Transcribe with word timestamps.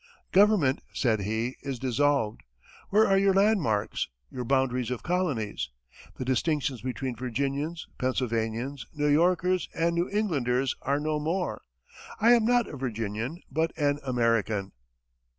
"Government," 0.31 0.81
said 0.95 1.19
he, 1.19 1.57
"is 1.61 1.77
dissolved. 1.77 2.41
Where 2.89 3.05
are 3.05 3.19
your 3.19 3.35
landmarks, 3.35 4.07
your 4.31 4.43
boundaries 4.43 4.89
of 4.89 5.03
colonies? 5.03 5.69
The 6.17 6.25
distinctions 6.25 6.81
between 6.81 7.15
Virginians, 7.15 7.87
Pennsylvanians, 7.99 8.87
New 8.95 9.05
Yorkers, 9.09 9.69
and 9.75 9.93
New 9.93 10.09
Englanders 10.09 10.73
are 10.81 10.99
no 10.99 11.19
more. 11.19 11.61
I 12.19 12.31
am 12.31 12.45
not 12.45 12.65
a 12.67 12.77
Virginian, 12.77 13.43
but 13.51 13.77
an 13.77 13.99
American." 14.03 14.71